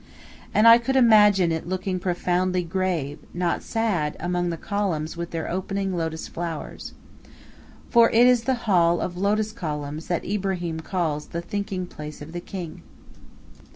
And 0.51 0.67
I 0.67 0.79
could 0.79 0.95
imagine 0.95 1.51
it 1.51 1.67
looking 1.67 1.99
profoundly 1.99 2.63
grave, 2.63 3.19
not 3.35 3.61
sad, 3.61 4.17
among 4.19 4.49
the 4.49 4.57
columns 4.57 5.15
with 5.15 5.29
their 5.29 5.47
opening 5.47 5.95
lotus 5.95 6.27
flowers. 6.27 6.93
For 7.91 8.09
it 8.09 8.25
is 8.25 8.45
the 8.45 8.55
hall 8.65 8.99
of 8.99 9.15
lotus 9.15 9.51
columns 9.51 10.07
that 10.07 10.25
Ibrahim 10.25 10.79
calls 10.79 11.27
the 11.27 11.41
thinking 11.43 11.85
place 11.85 12.19
of 12.19 12.31
the 12.31 12.41
king. 12.41 12.81